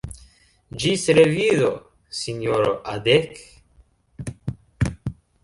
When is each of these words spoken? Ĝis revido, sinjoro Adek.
Ĝis 0.83 1.03
revido, 1.17 1.67
sinjoro 2.21 2.73
Adek. 2.95 3.39